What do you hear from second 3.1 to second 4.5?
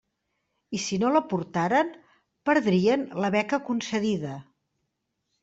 la beca concedida.